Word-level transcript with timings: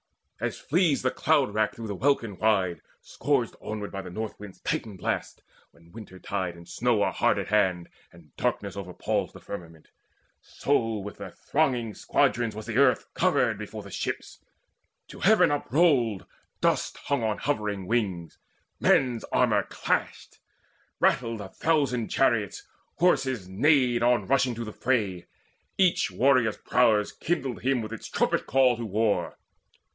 As 0.39 0.57
flees 0.57 1.03
the 1.03 1.11
cloud 1.11 1.53
rack 1.53 1.75
through 1.75 1.85
the 1.85 1.93
welkin 1.93 2.35
wide 2.39 2.81
Scourged 3.01 3.55
onward 3.61 3.91
by 3.91 4.01
the 4.01 4.09
North 4.09 4.39
wind's 4.39 4.59
Titan 4.61 4.97
blasts, 4.97 5.43
When 5.69 5.91
winter 5.91 6.17
tide 6.17 6.55
and 6.55 6.67
snow 6.67 7.03
are 7.03 7.11
hard 7.13 7.37
at 7.37 7.49
hand, 7.49 7.87
And 8.11 8.35
darkness 8.35 8.75
overpalls 8.75 9.31
the 9.31 9.39
firmament; 9.39 9.89
So 10.41 10.97
with 10.97 11.17
their 11.17 11.29
thronging 11.29 11.93
squadrons 11.93 12.55
was 12.55 12.65
the 12.65 12.79
earth 12.79 13.13
Covered 13.13 13.59
before 13.59 13.83
the 13.83 13.91
ships. 13.91 14.43
To 15.09 15.19
heaven 15.19 15.51
uprolled, 15.51 16.25
Dust 16.61 16.97
hung 16.97 17.21
on 17.21 17.37
hovering 17.37 17.85
wings' 17.85 18.39
men's 18.79 19.23
armour 19.25 19.67
clashed; 19.69 20.39
Rattled 20.99 21.41
a 21.41 21.49
thousand 21.49 22.07
chariots; 22.07 22.63
horses 22.95 23.47
neighed 23.47 24.01
On 24.01 24.25
rushing 24.25 24.55
to 24.55 24.65
the 24.65 24.73
fray. 24.73 25.27
Each 25.77 26.09
warrior's 26.09 26.57
prowess 26.57 27.11
Kindled 27.11 27.61
him 27.61 27.83
with 27.83 27.93
its 27.93 28.09
trumpet 28.09 28.47
call 28.47 28.77
to 28.77 28.85
war. 28.87 29.37